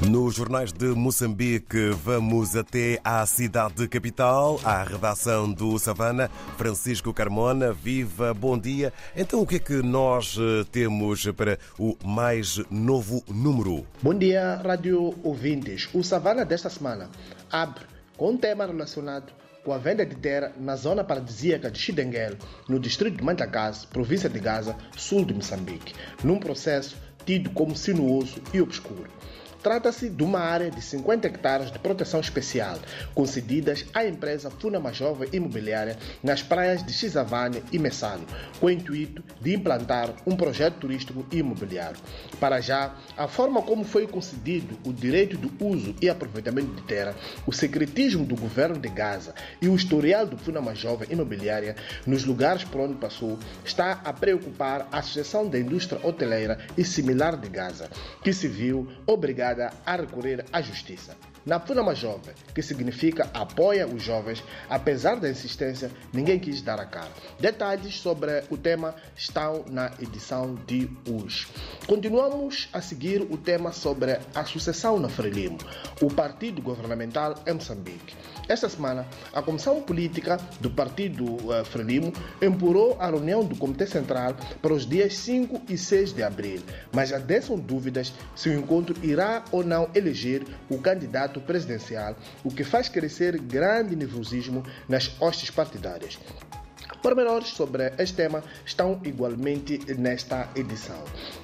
Nos 0.00 0.36
jornais 0.36 0.72
de 0.72 0.86
Moçambique, 0.86 1.90
vamos 2.04 2.54
até 2.54 3.00
à 3.02 3.26
cidade 3.26 3.88
capital, 3.88 4.60
à 4.62 4.84
redação 4.84 5.52
do 5.52 5.76
Savana. 5.76 6.30
Francisco 6.56 7.12
Carmona, 7.12 7.72
viva, 7.72 8.32
bom 8.32 8.56
dia. 8.56 8.92
Então, 9.16 9.42
o 9.42 9.46
que 9.46 9.56
é 9.56 9.58
que 9.58 9.82
nós 9.82 10.38
eh, 10.38 10.64
temos 10.70 11.26
para 11.32 11.58
o 11.76 11.96
mais 12.04 12.62
novo 12.70 13.24
número? 13.28 13.84
Bom 14.00 14.14
dia, 14.14 14.62
rádio 14.64 15.16
ouvintes. 15.24 15.88
O 15.92 16.04
Savana 16.04 16.44
desta 16.44 16.70
semana 16.70 17.10
abre 17.50 17.84
com 18.16 18.30
um 18.30 18.36
tema 18.36 18.66
relacionado 18.66 19.32
com 19.64 19.72
a 19.72 19.78
venda 19.78 20.06
de 20.06 20.14
terra 20.14 20.52
na 20.60 20.76
zona 20.76 21.02
paradisíaca 21.02 21.72
de 21.72 21.78
Chidenguel, 21.78 22.36
no 22.68 22.78
distrito 22.78 23.16
de 23.16 23.24
Mantacase, 23.24 23.84
província 23.88 24.30
de 24.30 24.38
Gaza, 24.38 24.76
sul 24.96 25.24
de 25.24 25.34
Moçambique, 25.34 25.92
num 26.22 26.38
processo 26.38 26.96
tido 27.26 27.50
como 27.50 27.76
sinuoso 27.76 28.40
e 28.54 28.60
obscuro. 28.62 29.10
Trata-se 29.62 30.08
de 30.08 30.22
uma 30.22 30.38
área 30.38 30.70
de 30.70 30.80
50 30.80 31.26
hectares 31.26 31.72
de 31.72 31.78
proteção 31.80 32.20
especial, 32.20 32.78
concedidas 33.12 33.84
à 33.92 34.06
empresa 34.06 34.50
Funama 34.50 34.92
Jovem 34.92 35.28
Imobiliária 35.32 35.96
nas 36.22 36.42
praias 36.42 36.84
de 36.84 36.92
Xizavane 36.92 37.62
e 37.72 37.78
Messalo, 37.78 38.24
com 38.60 38.66
o 38.66 38.70
intuito 38.70 39.22
de 39.40 39.54
implantar 39.54 40.14
um 40.24 40.36
projeto 40.36 40.76
turístico 40.76 41.26
imobiliário. 41.32 41.98
Para 42.38 42.60
já, 42.60 42.94
a 43.16 43.26
forma 43.26 43.60
como 43.60 43.84
foi 43.84 44.06
concedido 44.06 44.78
o 44.84 44.92
direito 44.92 45.36
do 45.36 45.52
uso 45.64 45.94
e 46.00 46.08
aproveitamento 46.08 46.74
de 46.74 46.82
terra, 46.82 47.16
o 47.44 47.52
secretismo 47.52 48.24
do 48.24 48.36
governo 48.36 48.78
de 48.78 48.88
Gaza 48.88 49.34
e 49.60 49.68
o 49.68 49.74
historial 49.74 50.24
do 50.24 50.38
Funama 50.38 50.74
Jovem 50.74 51.08
Imobiliária 51.10 51.74
nos 52.06 52.24
lugares 52.24 52.62
por 52.62 52.80
onde 52.80 52.94
passou, 52.94 53.36
está 53.64 54.00
a 54.04 54.12
preocupar 54.12 54.86
a 54.92 54.98
Associação 54.98 55.48
da 55.48 55.58
Indústria 55.58 56.00
Hoteleira 56.06 56.58
e 56.76 56.84
Similar 56.84 57.36
de 57.36 57.48
Gaza, 57.48 57.90
que 58.22 58.32
se 58.32 58.46
viu 58.46 58.88
obrigada 59.06 59.47
a 59.86 59.96
recorrer 59.96 60.44
à 60.52 60.60
justiça. 60.62 61.16
Na 61.46 61.58
Funama 61.60 61.94
Jovem, 61.94 62.34
que 62.54 62.62
significa 62.62 63.30
apoia 63.32 63.86
os 63.86 64.02
jovens, 64.02 64.42
apesar 64.68 65.16
da 65.16 65.30
insistência, 65.30 65.90
ninguém 66.12 66.38
quis 66.38 66.60
dar 66.60 66.80
a 66.80 66.84
cara. 66.84 67.10
Detalhes 67.38 67.98
sobre 68.00 68.44
o 68.50 68.56
tema 68.56 68.94
estão 69.16 69.64
na 69.68 69.90
edição 70.00 70.54
de 70.66 70.90
hoje. 71.08 71.48
Continuamos 71.86 72.68
a 72.72 72.80
seguir 72.80 73.22
o 73.22 73.36
tema 73.36 73.72
sobre 73.72 74.18
a 74.34 74.44
sucessão 74.44 74.98
na 74.98 75.08
Frelimo, 75.08 75.58
o 76.02 76.12
partido 76.12 76.60
governamental 76.60 77.34
em 77.46 77.54
Moçambique. 77.54 78.14
Esta 78.48 78.66
semana, 78.66 79.06
a 79.30 79.42
Comissão 79.42 79.82
Política 79.82 80.38
do 80.58 80.70
Partido 80.70 81.24
uh, 81.24 81.62
Frelimo 81.66 82.10
empurrou 82.40 82.96
a 82.98 83.06
reunião 83.10 83.44
do 83.44 83.54
Comitê 83.54 83.86
Central 83.86 84.34
para 84.62 84.72
os 84.72 84.86
dias 84.86 85.18
5 85.18 85.62
e 85.68 85.76
6 85.76 86.14
de 86.14 86.22
abril, 86.22 86.62
mas 86.90 87.10
já 87.10 87.18
deixam 87.18 87.58
dúvidas 87.58 88.10
se 88.34 88.48
o 88.48 88.54
encontro 88.54 88.96
irá 89.02 89.44
ou 89.52 89.62
não 89.62 89.90
eleger 89.94 90.44
o 90.70 90.78
candidato 90.78 91.37
presidencial, 91.40 92.16
o 92.44 92.50
que 92.50 92.64
faz 92.64 92.88
crescer 92.88 93.38
grande 93.38 93.94
nervosismo 93.96 94.64
nas 94.88 95.14
hostes 95.20 95.50
partidárias. 95.50 96.18
Pormenores 97.02 97.48
sobre 97.48 97.92
este 97.98 98.16
tema 98.16 98.42
estão 98.66 99.00
igualmente 99.04 99.78
nesta 99.94 100.48
edição. 100.56 101.02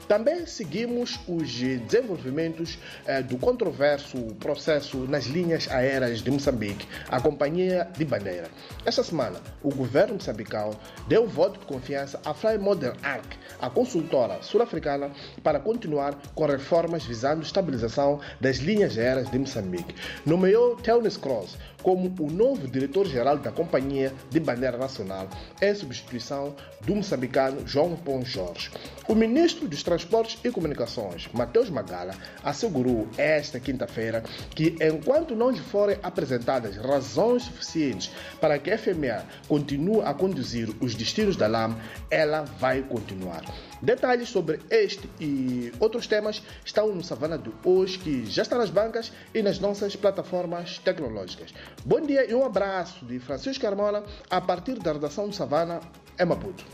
Também 0.08 0.46
seguimos 0.46 1.18
os 1.28 1.50
desenvolvimentos 1.50 2.78
eh, 3.06 3.22
do 3.22 3.38
controverso 3.38 4.18
processo 4.40 4.98
nas 5.08 5.24
linhas 5.24 5.70
aéreas 5.70 6.20
de 6.20 6.30
Moçambique, 6.30 6.88
a 7.08 7.20
Companhia 7.20 7.88
de 7.96 8.04
Bandeira. 8.04 8.48
Esta 8.84 9.02
semana, 9.02 9.40
o 9.62 9.74
governo 9.74 10.14
moçambicano 10.14 10.76
deu 11.08 11.26
voto 11.26 11.60
de 11.60 11.66
confiança 11.66 12.20
à 12.24 12.34
Fly 12.34 12.58
Modern 12.58 12.96
Arc, 13.02 13.24
a 13.60 13.70
consultora 13.70 14.42
sul-africana, 14.42 15.10
para 15.42 15.60
continuar 15.60 16.14
com 16.34 16.46
reformas 16.46 17.04
visando 17.04 17.42
estabilização 17.42 18.20
das 18.40 18.56
linhas 18.56 18.98
aéreas 18.98 19.30
de 19.30 19.38
Moçambique. 19.38 19.94
Nomeou 20.26 20.76
Teunis 20.76 21.16
Cross 21.16 21.56
como 21.84 22.12
o 22.18 22.30
novo 22.30 22.66
diretor-geral 22.66 23.36
da 23.36 23.52
Companhia 23.52 24.10
de 24.30 24.40
Bandeira 24.40 24.78
Nacional, 24.78 25.28
em 25.60 25.74
substituição 25.74 26.54
do 26.80 26.94
moçambicano 26.94 27.66
João 27.66 27.96
Pão 27.96 28.24
Jorge. 28.24 28.70
O 29.08 29.14
ministro 29.14 29.68
dos 29.68 29.82
Transportes 29.82 30.38
e 30.44 30.50
Comunicações, 30.50 31.28
Mateus 31.32 31.70
Magala, 31.70 32.14
assegurou 32.42 33.08
esta 33.16 33.60
quinta-feira 33.60 34.22
que, 34.54 34.76
enquanto 34.80 35.36
não 35.36 35.50
lhe 35.50 35.60
forem 35.60 35.98
apresentadas 36.02 36.76
razões 36.76 37.44
suficientes 37.44 38.10
para 38.40 38.58
que 38.58 38.70
a 38.70 38.78
FMA 38.78 39.24
continue 39.48 40.02
a 40.02 40.14
conduzir 40.14 40.70
os 40.80 40.94
destinos 40.94 41.36
da 41.36 41.46
LAM, 41.46 41.76
ela 42.10 42.42
vai 42.42 42.82
continuar. 42.82 43.42
Detalhes 43.84 44.30
sobre 44.30 44.60
este 44.70 45.10
e 45.20 45.70
outros 45.78 46.06
temas 46.06 46.42
estão 46.64 46.94
no 46.94 47.04
Savana 47.04 47.36
de 47.36 47.52
hoje, 47.62 47.98
que 47.98 48.24
já 48.24 48.40
está 48.40 48.56
nas 48.56 48.70
bancas 48.70 49.12
e 49.34 49.42
nas 49.42 49.58
nossas 49.58 49.94
plataformas 49.94 50.78
tecnológicas. 50.78 51.52
Bom 51.84 52.00
dia 52.00 52.24
e 52.24 52.34
um 52.34 52.42
abraço 52.42 53.04
de 53.04 53.18
Francisco 53.18 53.60
Carmona 53.60 54.02
a 54.30 54.40
partir 54.40 54.78
da 54.78 54.94
redação 54.94 55.28
do 55.28 55.34
Savana, 55.34 55.80
em 56.18 56.24
Maputo. 56.24 56.64